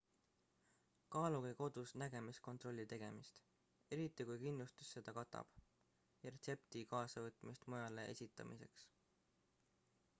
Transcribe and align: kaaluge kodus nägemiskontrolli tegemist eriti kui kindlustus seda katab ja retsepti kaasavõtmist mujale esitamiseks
kaaluge 1.15 1.49
kodus 1.57 1.91
nägemiskontrolli 2.01 2.85
tegemist 2.93 3.41
eriti 3.97 4.25
kui 4.29 4.37
kindlustus 4.45 4.89
seda 4.97 5.13
katab 5.17 5.59
ja 6.23 6.33
retsepti 6.37 6.83
kaasavõtmist 6.95 7.69
mujale 7.75 8.07
esitamiseks 8.15 8.89